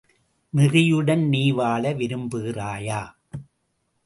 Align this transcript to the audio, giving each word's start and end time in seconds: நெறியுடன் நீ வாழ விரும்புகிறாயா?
நெறியுடன் 0.53 1.23
நீ 1.29 1.43
வாழ 1.51 1.93
விரும்புகிறாயா? 1.93 3.01